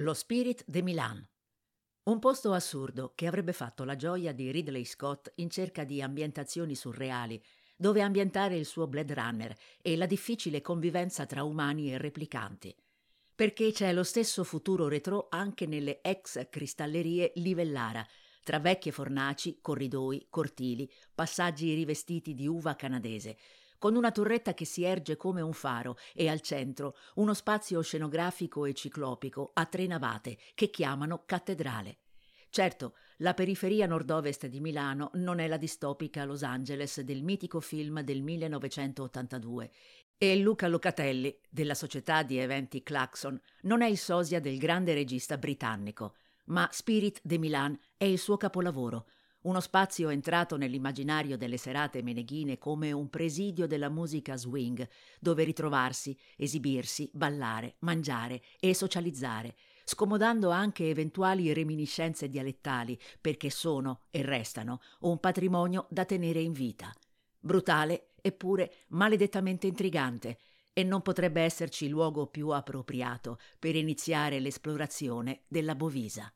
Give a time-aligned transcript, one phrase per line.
[0.00, 1.28] Lo Spirit de Milan.
[2.04, 6.76] Un posto assurdo che avrebbe fatto la gioia di Ridley Scott in cerca di ambientazioni
[6.76, 7.42] surreali,
[7.76, 12.72] dove ambientare il suo Blade Runner e la difficile convivenza tra umani e replicanti.
[13.34, 18.06] Perché c'è lo stesso futuro retro anche nelle ex cristallerie Livellara,
[18.44, 23.36] tra vecchie fornaci, corridoi, cortili, passaggi rivestiti di uva canadese,
[23.78, 28.64] con una torretta che si erge come un faro e al centro uno spazio scenografico
[28.64, 31.98] e ciclopico a tre navate che chiamano cattedrale.
[32.50, 38.00] Certo, la periferia nord-ovest di Milano non è la distopica Los Angeles del mitico film
[38.00, 39.70] del 1982
[40.16, 45.36] e Luca Locatelli, della società di eventi Claxon, non è il sosia del grande regista
[45.36, 49.06] britannico, ma Spirit de Milan è il suo capolavoro,
[49.42, 54.86] uno spazio entrato nell'immaginario delle serate meneghine come un presidio della musica swing,
[55.20, 64.22] dove ritrovarsi, esibirsi, ballare, mangiare e socializzare, scomodando anche eventuali reminiscenze dialettali, perché sono e
[64.22, 66.92] restano un patrimonio da tenere in vita.
[67.38, 70.38] Brutale, eppure maledettamente intrigante,
[70.72, 76.32] e non potrebbe esserci luogo più appropriato per iniziare l'esplorazione della Bovisa.